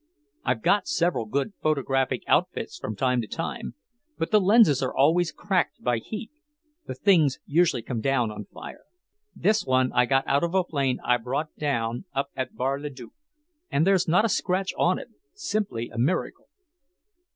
I've 0.43 0.63
got 0.63 0.87
several 0.87 1.25
good 1.27 1.53
photographic 1.61 2.23
outfits 2.25 2.79
from 2.79 2.95
time 2.95 3.21
to 3.21 3.27
time, 3.27 3.75
but 4.17 4.31
the 4.31 4.41
lenses 4.41 4.81
are 4.81 4.97
always 4.97 5.31
cracked 5.31 5.83
by 5.83 5.99
heat, 5.99 6.31
the 6.87 6.95
things 6.95 7.37
usually 7.45 7.83
come 7.83 8.01
down 8.01 8.31
on 8.31 8.45
fire. 8.45 8.81
This 9.35 9.63
one 9.63 9.91
I 9.93 10.07
got 10.07 10.25
out 10.27 10.43
of 10.43 10.55
a 10.55 10.63
plane 10.63 10.99
I 11.05 11.17
brought 11.17 11.55
down 11.55 12.05
up 12.15 12.31
at 12.35 12.55
Bar 12.55 12.79
le 12.79 12.89
Duc, 12.89 13.11
and 13.69 13.85
there's 13.85 14.07
not 14.07 14.25
a 14.25 14.29
scratch 14.29 14.73
on 14.75 14.97
it; 14.97 15.09
simply 15.35 15.89
a 15.93 15.99
miracle." 15.99 16.47